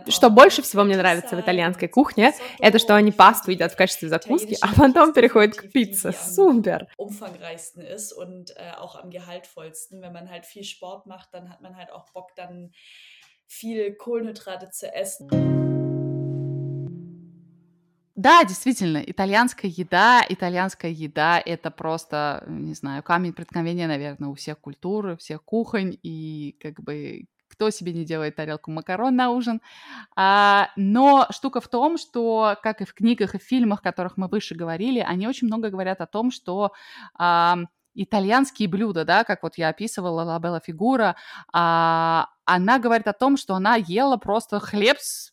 [0.06, 4.08] Что больше всего мне нравится в итальянской кухне, это что они пасту едят в качестве
[4.08, 6.12] закуски, а потом переходят к пицце.
[6.12, 6.86] Супер!
[7.98, 10.00] Ist und äh, auch am gehaltvollsten.
[10.00, 12.70] Wenn man halt viel Sport macht, dann hat man halt auch Bock, dann
[13.46, 15.28] viel Kohlenhydrate zu essen.
[18.14, 24.58] Да, действительно, итальянская еда, итальянская еда— это просто, не знаю, камень преткновения, наверное, у всех
[24.58, 29.60] культур, у всех кухонь, и как бы кто себе не делает тарелку макарон на ужин.
[30.16, 34.16] А, но штука в том, что, как и в книгах и в фильмах, о которых
[34.16, 36.72] мы выше говорили, они очень много говорят о том, что
[37.14, 37.58] а,
[38.02, 41.16] итальянские блюда, да, как вот я описывала, Лабелла Фигура,
[41.52, 45.32] а, она говорит о том, что она ела просто хлеб с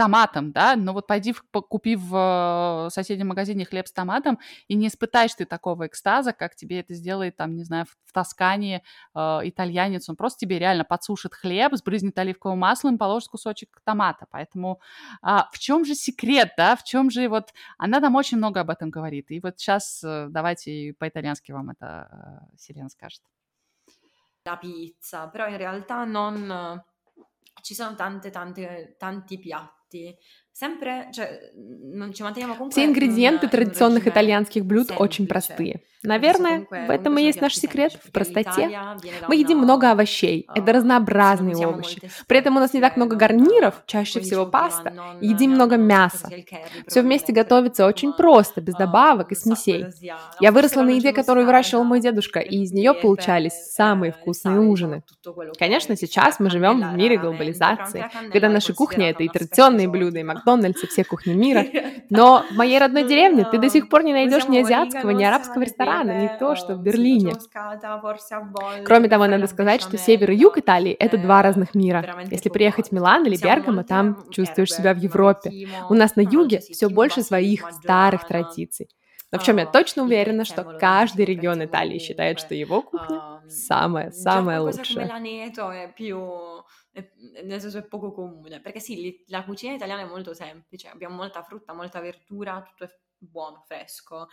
[0.00, 4.74] томатом, да, но вот пойди в- купи в э, соседнем магазине хлеб с томатом, и
[4.74, 8.82] не испытаешь ты такого экстаза, как тебе это сделает, там, не знаю, в, Тоскане
[9.14, 14.80] э, итальянец, он просто тебе реально подсушит хлеб, сбрызнет оливковым маслом положит кусочек томата, поэтому
[15.20, 18.70] а, в чем же секрет, да, в чем же вот, она там очень много об
[18.70, 23.20] этом говорит, и вот сейчас давайте по-итальянски вам это э, Сирена скажет.
[24.42, 26.82] la pizza, però in realtà non...
[27.60, 30.16] Ci sono tante, tante, tanti piatti.
[30.60, 31.08] Comunque
[32.70, 35.80] Все ингредиенты in un традиционных итальянских блюд очень простые.
[36.02, 38.70] Наверное, в этом и есть наш секрет, в простоте.
[39.28, 42.00] Мы едим много овощей, это а, разнообразные non siamo овощи.
[42.26, 46.30] При этом у нас не так много гарниров, чаще всего паста, едим много мяса.
[46.86, 49.88] Все вместе готовится очень просто, без а, добавок и смесей.
[50.40, 54.14] Я Forse выросла на еде, которую выращивал мой дедушка, и из нее получались самые eh,
[54.14, 55.02] il вкусные ужины.
[55.58, 60.22] Конечно, сейчас мы живем в мире глобализации, когда наша кухня— это и традиционные блюда, и
[60.22, 60.40] esotica.
[60.50, 61.66] Макдональдс, и все кухни мира.
[62.10, 65.28] Но в моей родной деревне ты до сих пор не найдешь ни азиатского, ни origano,
[65.28, 67.34] арабского ресторана, не то, что в Берлине.
[68.84, 72.16] Кроме того, надо сказать, что север и юг Италии— это два разных мира.
[72.30, 72.92] Если приехать в.
[72.92, 75.68] Милан или Бергамо, там чувствуешь себя в erbe, Европе.
[75.88, 78.88] У нас на no, юге все больше своих старых традиций.
[79.32, 83.20] Но в чем я а, точно уверена, что каждый регион Италии считает, что его кухня
[83.48, 85.06] самая, già самая qualcosa come лучшая.
[86.92, 91.42] Nel senso è poco comune, perché sì, la cucina italiana è molto semplice, abbiamo molta
[91.42, 94.28] frutta, molta verdura, tutto è buono, fresco.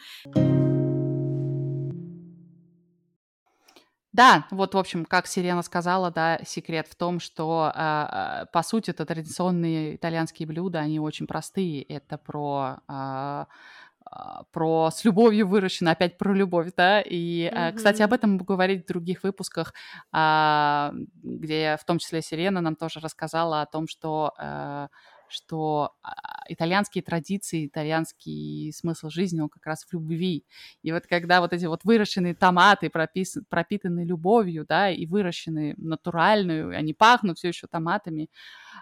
[4.17, 8.63] Да, вот, в общем, как Сирена сказала, да, секрет в том, что, а, а, по
[8.63, 11.83] сути, это традиционные итальянские блюда, они очень простые.
[11.83, 13.47] Это про, а, а,
[14.51, 17.01] про с любовью выращено, опять про любовь, да.
[17.01, 19.73] И, а, кстати, об этом будем говорить в других выпусках,
[20.11, 20.93] а,
[21.23, 24.87] где в том числе Сирена нам тоже рассказала о том, что а,
[25.29, 26.11] что а,
[26.47, 30.45] итальянские традиции, итальянский смысл жизни, он как раз в любви.
[30.83, 36.75] И вот когда вот эти вот выращенные томаты пропис- пропитаны любовью, да, и выращены натуральную,
[36.77, 38.29] они пахнут все еще томатами,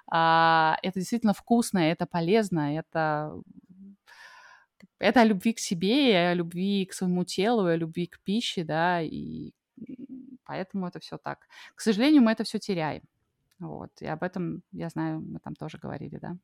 [0.07, 3.33] а, это действительно вкусно, это полезно, это
[4.99, 8.19] это о любви к себе, и о любви к своему телу, и о любви к
[8.23, 9.53] пище, да, и
[10.45, 11.47] поэтому это все так.
[11.75, 13.03] К сожалению, мы это все теряем.
[13.59, 16.37] Вот, и об этом, я знаю, мы там тоже говорили, да.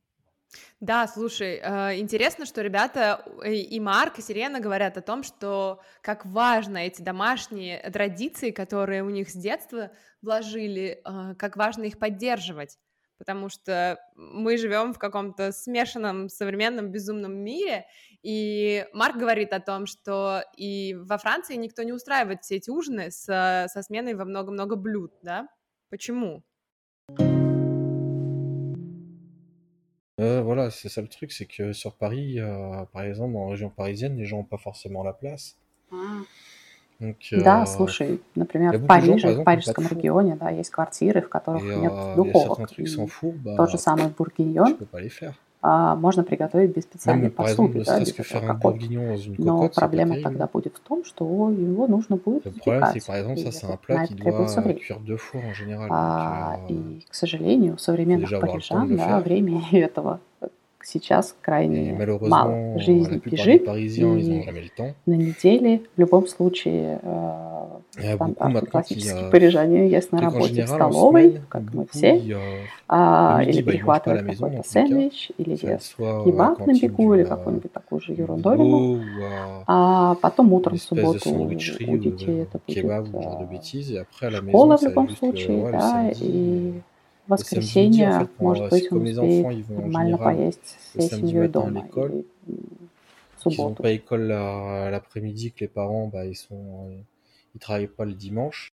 [0.80, 5.80] Да, слушай, э, интересно, что ребята э, и Марк, и Сирена говорят о том, что
[6.02, 11.98] как важно эти домашние традиции, которые у них с детства вложили, э, как важно их
[11.98, 12.78] поддерживать.
[13.18, 17.86] Потому что мы живем в каком-то смешанном современном безумном мире,
[18.22, 23.10] и Марк говорит о том, что и во Франции никто не устраивает все эти ужины
[23.10, 25.48] со, со сменой во много-много блюд, да?
[25.90, 26.42] Почему?
[30.20, 33.70] Euh, voilà, c'est ça le truc, c'est que sur Paris, euh, par exemple, en région
[33.70, 35.56] parisienne, les gens n'ont pas forcément la place.
[37.02, 41.20] Donc, Да, euh, слушай, например, a в Париже, в exemple, парижском регионе, да, есть квартиры,
[41.20, 42.60] в которых Et нет euh, духовок.
[42.60, 44.78] four, bah, тот же самый бургиньон
[45.64, 48.14] а, можно приготовить без специальной Même, exemple, посуды, ne да, без
[49.38, 52.96] Но cocotte, pas проблема тогда будет в том, что его нужно будет запекать.
[52.96, 54.80] exemple, на это требуется время.
[55.90, 60.20] А, euh, и, к сожалению, у современных парижан да, времени этого
[60.84, 62.78] сейчас крайне мало.
[62.78, 64.04] Жизнь бежит, и
[65.06, 67.52] на неделе в любом случае э,
[67.96, 73.62] qui, классические euh, парижане есть на работе в столовой, как мы все, euh, а, или
[73.62, 79.00] maison, какой-то сэндвич, или ест кебаб на бегу, или euh, какую-нибудь такую же ерундовину.
[79.66, 86.10] А потом утром в субботу у детей это будет э, школа в любом случае, да,
[86.14, 86.80] и
[87.27, 89.17] в Le samedi midi, en воскресенье, fait, pour, может euh, быть, si он comme les
[89.19, 91.81] успеет enfants, ils vont en нормально général поесть le всей samedi семьей matin à дома,
[91.83, 92.89] l'école, или м,
[93.35, 93.83] в qu'ils n'ont субботу.
[93.83, 97.01] pas école la- l'après-midi, que les parents, bah, ils sont, euh,
[97.55, 98.69] ils travaillent pas le dimanche.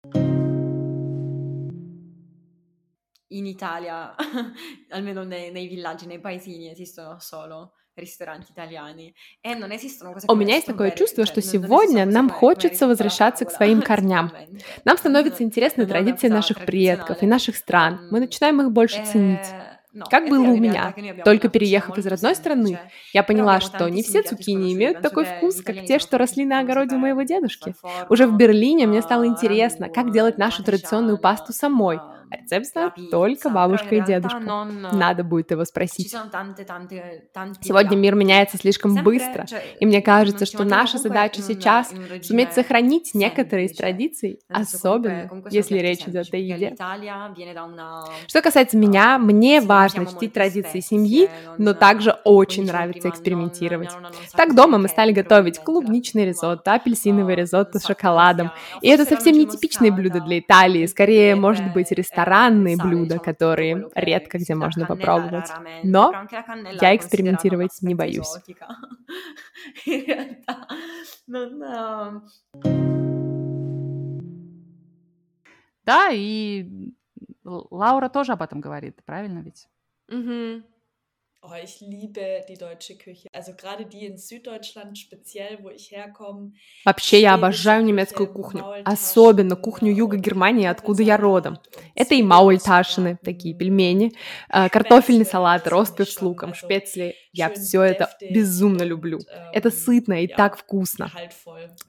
[3.32, 4.16] In Italia,
[4.90, 9.15] almeno nei, nei villaggi, nei paesini, esistono solo ristoranti italiani.
[9.43, 9.55] E
[10.27, 14.33] У меня есть такое чувство, что сегодня нам хочется возвращаться к своим корням.
[14.85, 18.01] Нам становятся интересны традиции наших предков и наших стран.
[18.11, 19.55] Мы начинаем их больше ценить.
[19.55, 20.95] eh, no, Как è было у меня.
[21.23, 22.81] Только переехав из родной страны,
[23.13, 26.97] я поняла, что не все цукини имеют такой вкус, как те, что росли на огороде
[26.97, 27.77] моего дедушки.
[28.09, 32.03] Уже в Берлине мне стало eh, интересно, как делать нашу традиционную пасту самой.
[32.51, 34.39] А рецепт только бабушка и дедушка.
[34.39, 34.95] non...
[34.95, 36.11] Надо будет его спросить.
[37.61, 39.47] Сегодня мир меняется слишком быстро,
[39.81, 45.31] и мне non кажется, ci что наша задача сейчас суметь сохранить некоторые из традиций, особенно
[45.51, 46.75] если речь идет о еде.
[47.65, 48.05] una...
[48.27, 51.29] Что касается меня, мне Sì, важно чтить традиции семьи,
[51.59, 53.91] но также очень нравится экспериментировать.
[54.33, 58.51] Так дома мы стали готовить клубничный ризотто, апельсиновый ah, ризотто с шоколадом.
[58.81, 61.97] И это совсем не типичные блюда для Италии, скорее, может быть, eh,
[62.35, 65.53] ресторанные блюда, которые редко где можно попробовать.
[65.83, 66.13] Но
[66.81, 68.37] я экспериментировать не боюсь.
[71.29, 72.23] non...
[75.87, 76.67] Да, и
[77.45, 79.69] Лаура тоже об этом говорит, правильно ведь?
[80.09, 80.65] Мгм.
[81.47, 83.29] Oh, ich liebe die deutsche Küche.
[83.35, 86.53] Also gerade die in Süddeutschland, speziell, wo ich herkomme.
[86.87, 91.59] Вообще, я обожаю немецкую кухню, особенно кухню юга Германии, откуда я родом.
[91.95, 94.15] Это и маульташины, такие пельмени,
[94.49, 97.15] э, картофельный салат, ростбиф с луком, шпецли.
[97.35, 99.19] Я все это безумно люблю.
[99.53, 101.11] Это ähm, сытно и так вкусно.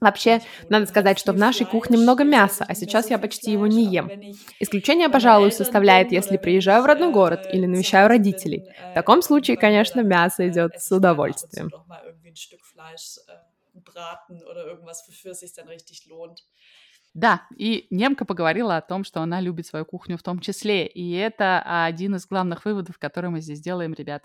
[0.00, 3.84] Вообще, надо сказать, что в нашей кухне много мяса, а сейчас я почти его не
[3.84, 4.10] ем.
[4.60, 8.64] Исключение, пожалуй, составляет, если приезжаю в родной город äh, или навещаю родителей.
[8.66, 11.70] В äh, таком in случае, конечно, мясо идет с удовольствием.
[13.28, 13.32] äh,
[16.08, 16.38] lohnt.
[17.14, 20.86] Да, и немка поговорила о том, что она любит свою кухню в том числе.
[20.86, 24.24] И это один из главных выводов, который мы здесь делаем, ребят.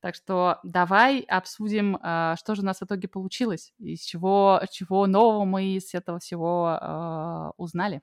[0.00, 5.06] Так что давай обсудим, а, что же у нас в итоге получилось, из чего, чего
[5.06, 8.00] нового мы из этого всего а, узнали.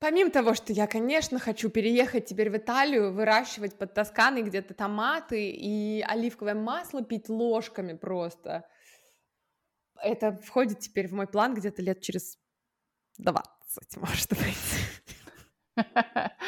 [0.00, 5.50] Помимо того, что я, конечно, хочу переехать теперь в Италию, выращивать под Тосканой где-то томаты
[5.50, 8.68] и оливковое масло пить ложками просто.
[10.00, 12.38] Это входит теперь в мой план где-то лет через
[13.18, 14.97] 20, может быть.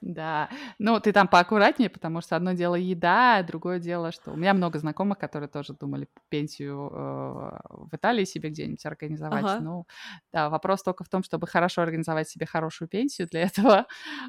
[0.00, 0.48] Да,
[0.78, 4.54] ну ты там поаккуратнее, потому что одно дело еда, а другое дело, что у меня
[4.54, 9.60] много знакомых, которые тоже думали пенсию э, в Италии себе где-нибудь организовать.
[9.60, 9.86] Ну,
[10.32, 13.86] да, вопрос только в том, чтобы хорошо организовать себе хорошую пенсию для этого,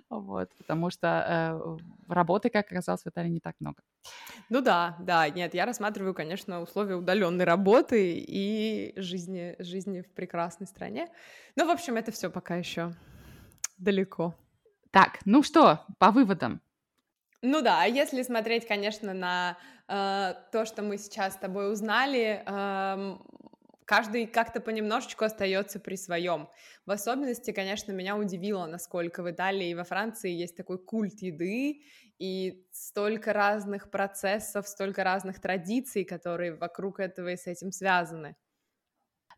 [0.10, 3.82] вот, потому что э, работы, как оказалось, в Италии не так много.
[4.50, 10.68] Ну да, да, нет, я рассматриваю, конечно, условия удаленной работы и жизни, жизни в прекрасной
[10.68, 11.08] стране.
[11.56, 12.94] Ну, в общем, это все пока еще
[13.78, 14.36] далеко.
[14.92, 16.62] Так, ну что, по выводам.
[17.42, 23.26] Ну да, если смотреть, конечно, на э, то, что мы сейчас с тобой узнали, эм,
[23.86, 26.50] каждый как-то понемножечку остается при своем.
[26.86, 31.82] В особенности, конечно, меня удивило, насколько в Италии и во Франции есть такой культ еды
[32.20, 38.36] и столько разных процессов, столько разных традиций, которые вокруг этого и с этим связаны.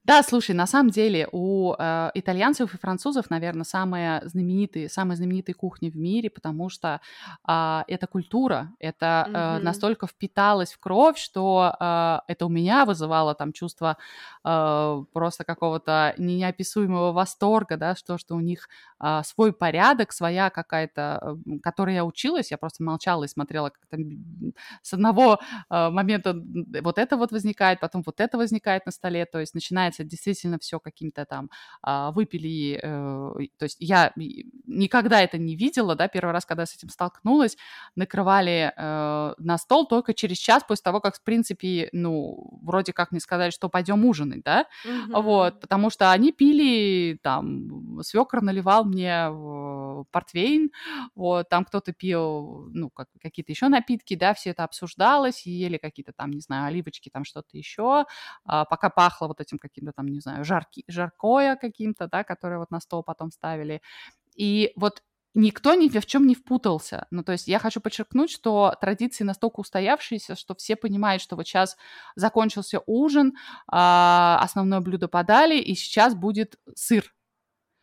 [0.05, 5.55] Да, слушай, на самом деле у э, итальянцев и французов, наверное, самые знаменитые, самые знаменитые
[5.55, 6.99] кухни в мире, потому что
[7.47, 9.63] э, это культура, это э, Мгм.
[9.63, 13.97] настолько впиталось в кровь, что э, это у меня вызывало там чувство
[14.43, 18.67] э, просто какого-то неописуемого восторга, да, что, что у них
[19.01, 23.85] э, свой порядок, своя какая-то, э, которой я училась, я просто молчала и смотрела, как
[23.89, 24.01] там
[24.81, 25.39] с одного
[25.69, 26.35] э, момента
[26.81, 29.53] вот это вот возникает, потом вот это возникает на столе, то есть
[29.93, 31.49] начинается действительно все каким-то там
[31.81, 36.75] а, выпили, э, то есть я никогда это не видела, да, первый раз, когда с
[36.75, 37.57] этим столкнулась,
[37.95, 43.11] накрывали э, на стол только через час после того, как, в принципе, ну, вроде как
[43.11, 44.65] мне сказали, что пойдем ужинать, да,
[45.09, 49.29] вот, потому что они пили, там, свекр наливал мне
[50.11, 50.71] портвейн,
[51.15, 56.13] вот, там кто-то пил, ну, как, какие-то еще напитки, да, все это обсуждалось, ели какие-то
[56.13, 58.05] там, не знаю, оливочки, там что-то еще,
[58.45, 62.71] а, пока пахло вот этим каким-то там, не знаю, жарки, жаркое каким-то, да, которое вот
[62.71, 63.81] на стол потом ставили.
[64.35, 65.01] И вот
[65.35, 67.07] никто ни в чем не впутался.
[67.11, 71.47] Ну, то есть я хочу подчеркнуть, что традиции настолько устоявшиеся, что все понимают, что вот
[71.47, 71.77] сейчас
[72.15, 73.33] закончился ужин,
[73.67, 77.13] а, основное блюдо подали, и сейчас будет сыр.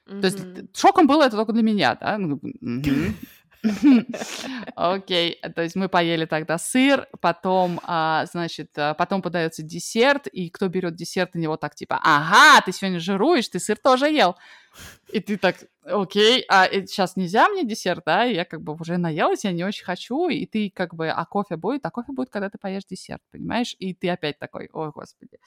[0.07, 0.39] То есть
[0.77, 2.19] шоком было это только для меня, да?
[4.75, 10.49] Окей, то есть мы поели тогда сыр, потом, а, значит, а, потом подается десерт, и
[10.49, 14.37] кто берет десерт, на него так типа, ага, ты сегодня жируешь, ты сыр тоже ел.
[15.13, 18.25] И ты так, окей, а сейчас нельзя мне десерт, да?
[18.25, 21.57] Я как бы уже наелась, я не очень хочу, и ты как бы, а кофе
[21.57, 21.85] будет?
[21.85, 23.75] А кофе будет, когда ты поешь десерт, понимаешь?
[23.79, 25.39] И ты опять такой, ой, господи.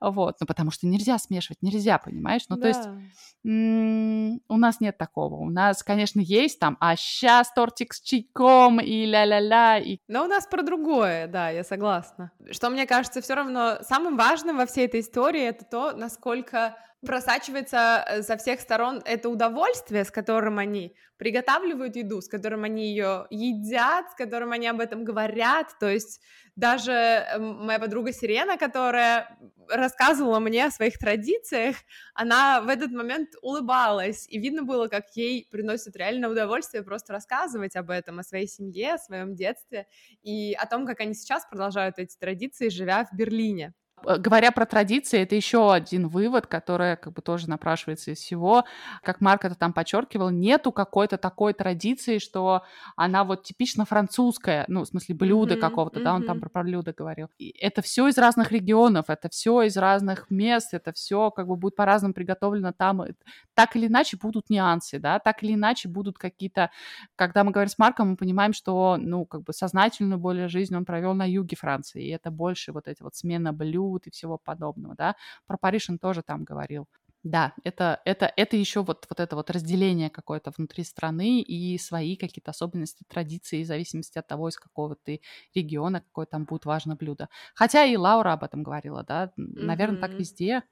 [0.00, 2.42] Вот, ну потому что нельзя смешивать, нельзя, понимаешь?
[2.48, 2.96] Ну то есть Да.
[3.44, 5.36] М, у нас нет такого.
[5.36, 10.28] У нас, конечно, есть там, а сейчас тортик с чайком и ля-ля-ля, и Но у
[10.28, 12.30] нас про другое, да, я согласна.
[12.50, 18.04] Что мне кажется, все равно самым важным во всей этой истории это то, насколько просачивается
[18.06, 23.26] э, со всех сторон это удовольствие, с которым они приготавливают еду, с которым они ее
[23.30, 25.76] едят, с которым они об этом говорят.
[25.80, 26.20] То есть
[26.54, 29.36] даже э, моя подруга Сирена, которая
[29.68, 31.76] рассказывала мне о своих традициях,
[32.14, 37.74] она в этот момент улыбалась, и видно было, как ей приносит реальное удовольствие просто рассказывать
[37.74, 39.86] об этом, о своей семье, о своем детстве
[40.22, 43.74] и о том, как они сейчас продолжают эти традиции, живя в Берлине.
[44.06, 48.64] Э, Говоря про традиции, это еще один вывод, который как бы тоже напрашивается из всего.
[49.02, 52.62] Как Марк это там подчеркивал, нету какой-то такой традиции, что
[52.96, 56.92] она вот типично французская, ну, в смысле, блюда Мгм, какого-то, да, он там про, блюда
[56.92, 57.28] говорил.
[57.38, 61.56] И это все из разных регионов, это все из разных мест, это все как бы
[61.56, 63.04] будет по-разному приготовлено там.
[63.04, 63.12] И
[63.54, 66.70] Так или иначе будут нюансы, да, так или иначе будут какие-то...
[67.16, 70.84] Когда мы говорим с Марком, мы понимаем, что, ну, как бы сознательную более жизнь он
[70.84, 74.94] провел на юге Франции, и это больше вот эти вот смена блюд и всего подобного,
[74.96, 75.16] да.
[75.46, 76.86] Про Париж он тоже там говорил.
[77.24, 82.16] Да, это, это, это еще вот, вот это вот разделение какое-то внутри страны и свои
[82.16, 85.20] какие-то особенности, традиции, в зависимости от того, из какого ты
[85.54, 87.28] региона, какое там будет важное блюдо.
[87.54, 90.18] Хотя и Лаура об этом говорила, да, наверное, так Мгм.
[90.18, 90.64] везде.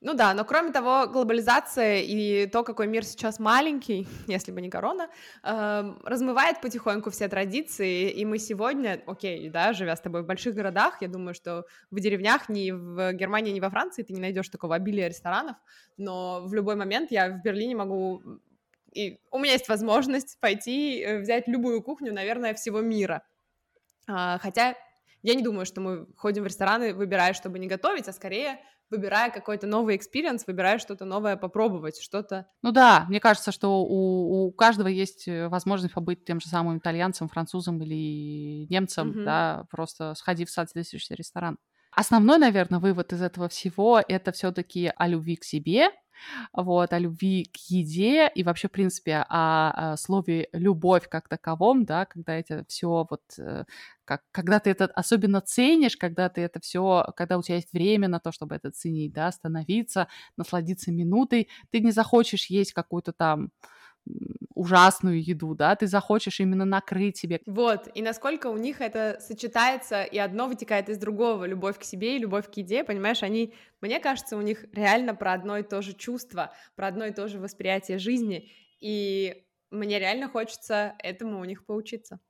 [0.00, 4.68] Ну да, но кроме того, глобализация и то, какой мир сейчас маленький, если бы не
[4.68, 5.08] корона,
[5.42, 10.54] эм, размывает потихоньку все традиции, и мы сегодня, окей, да, живя с тобой в больших
[10.54, 14.48] городах, я думаю, что в деревнях ни в Германии, ни во Франции ты не найдешь
[14.48, 15.56] такого обилия ресторанов,
[15.96, 18.22] но в любой момент я в Берлине могу
[18.92, 23.22] и у меня есть возможность пойти э, взять любую кухню, наверное, всего мира.
[24.06, 24.74] А, хотя
[25.22, 28.60] я не думаю, что мы ходим в рестораны, выбирая, чтобы не готовить, а скорее
[28.92, 32.46] выбирая какой-то новый experience, выбирая что-то новое попробовать, что-то...
[32.62, 36.78] Ну да, мне кажется, что у, у каждого есть э, возможность побыть тем же самым
[36.78, 39.24] итальянцем, французом или немцем, Мгм.
[39.24, 41.58] да, просто сходив в соответствующий ресторан.
[41.94, 45.90] Основной, наверное, вывод из этого всего— это все-таки о любви к себе,
[46.52, 51.84] вот, о любви к еде и вообще, в принципе, о, о слове «любовь» как таковом,
[51.84, 53.64] да, когда это все вот, э,
[54.04, 58.08] как, когда ты это особенно ценишь, когда ты это все, когда у тебя есть время
[58.08, 63.50] на то, чтобы это ценить, да, остановиться, насладиться минутой, ты не захочешь есть какую-то там
[64.54, 70.02] ужасную еду, да, ты захочешь именно накрыть себе Вот, и насколько у них это сочетается,
[70.02, 73.98] и одно вытекает из другого, любовь к себе и любовь к еде, понимаешь, они, мне
[74.00, 77.38] кажется, у них реально про одно и то же чувство, про одно и то же
[77.38, 78.50] восприятие жизни,
[78.80, 82.20] и мне реально хочется этому у них поучиться.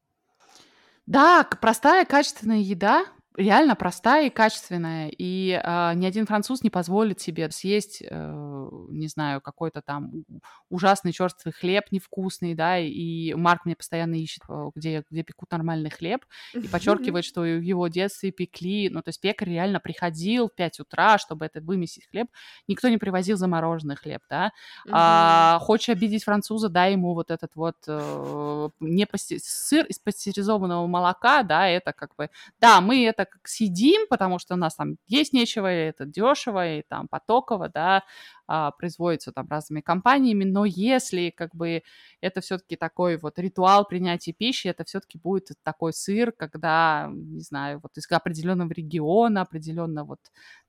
[1.06, 3.04] Да, простая, качественная еда,
[3.36, 9.08] реально простая и качественная, и э, ни один француз не позволит себе съесть, э, не
[9.08, 10.24] знаю, какой-то там
[10.68, 15.90] ужасный черствый хлеб невкусный, да, и Марк мне постоянно ищет, э, где, где пекут нормальный
[15.90, 16.24] хлеб,
[16.54, 20.80] и подчеркивает, что в его детстве пекли, ну, то есть пекарь реально приходил в 5
[20.80, 22.28] утра, чтобы это вымесить хлеб,
[22.68, 24.52] никто не привозил замороженный хлеб, да,
[24.90, 30.86] а, хочешь обидеть француза, дай ему вот этот вот э, не пасте- сыр из пастеризованного
[30.86, 32.28] молока, да, это как бы,
[32.60, 36.78] да, мы это как съедим, потому что у нас там есть нечего, и это дешево,
[36.78, 38.04] и там потоково, да,
[38.46, 41.82] а, производится там разными компаниями, но если как бы
[42.20, 47.80] это все-таки такой вот ритуал принятия пищи, это все-таки будет такой сыр, когда, не знаю,
[47.82, 50.20] вот из определенного региона, определенно вот,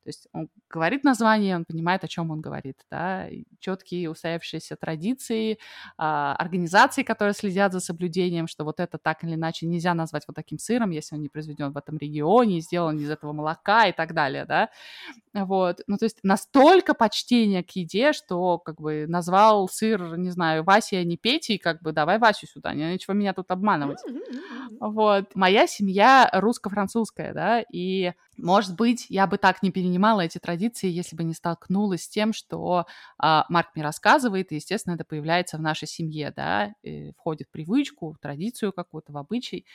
[0.03, 3.28] то есть он говорит название, он понимает, о чем он говорит, да,
[3.59, 5.57] четкие устоявшиеся традиции,
[5.97, 10.36] а, организации, которые следят за соблюдением, что вот это так или иначе нельзя назвать вот
[10.36, 14.13] таким сыром, если он не произведен в этом регионе, сделан из этого молока и так
[14.13, 14.69] далее, да,
[15.34, 20.64] вот, ну, то есть настолько почтение к еде, что, как бы, назвал сыр, не знаю,
[20.64, 23.99] Вася, а не Петей, как бы, давай Васю сюда, не нечего меня тут обманывать.
[24.80, 25.36] Вот.
[25.36, 31.16] Моя семья русско-французская, да, и, может быть, я бы так не перенимала эти традиции, если
[31.16, 32.86] бы не столкнулась с тем, что
[33.18, 37.51] а, Марк мне рассказывает, и, естественно, это появляется в нашей семье, да, и входит в
[37.51, 39.66] привычку, в традицию какую-то, в обычай.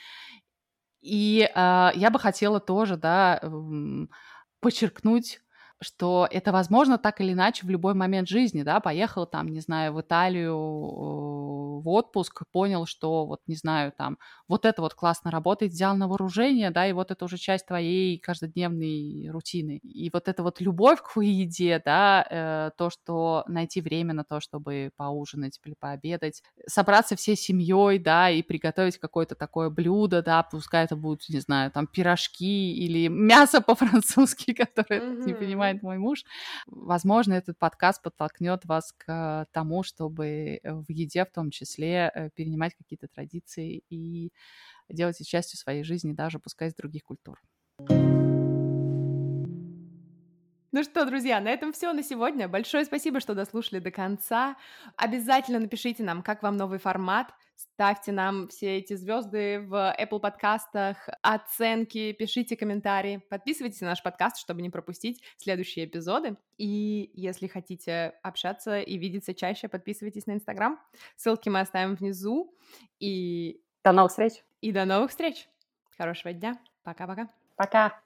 [1.01, 3.41] И а, я бы хотела тоже, да,
[4.59, 5.39] подчеркнуть
[5.81, 9.93] что это возможно так или иначе в любой момент жизни, да, поехал там, не знаю,
[9.93, 10.57] в Италию
[11.79, 14.17] в отпуск, понял, что вот, не знаю, там,
[14.47, 18.19] вот это вот классно работает, взял на вооружение, да, и вот это уже часть твоей
[18.19, 19.77] каждодневной рутины.
[19.77, 24.39] И вот эта вот любовь к еде, да, э, то, что найти время на то,
[24.39, 30.85] чтобы поужинать или пообедать, собраться всей семьей, да, и приготовить какое-то такое блюдо, да, пускай
[30.85, 35.33] это будут, не знаю, там, пирожки или мясо по-французски, которое не
[35.69, 36.23] понимает мой муж.
[36.67, 42.75] Возможно, этот подкаст подтолкнет вас к тому, чтобы в еде в том числе э, перенимать
[42.75, 44.31] какие-то традиции и
[44.89, 47.39] делать их частью своей жизни, даже пускай из других культур.
[50.71, 52.47] Ну что, друзья, на этом все на сегодня.
[52.47, 54.55] Большое спасибо, что дослушали до конца.
[54.97, 57.33] Обязательно напишите нам, как вам новый формат.
[57.55, 63.21] Ставьте нам все эти звезды в Apple подкастах, оценки, пишите комментарии.
[63.29, 66.37] Подписывайтесь на наш подкаст, чтобы не пропустить следующие эпизоды.
[66.57, 70.79] И если хотите общаться и видеться чаще, подписывайтесь на Инстаграм.
[71.17, 72.53] Ссылки мы оставим внизу.
[72.99, 74.43] И, До новых встреч.
[74.61, 75.49] и до новых встреч.
[75.97, 76.57] Хорошего дня.
[76.83, 77.27] Пока-пока.
[77.57, 77.99] Пока.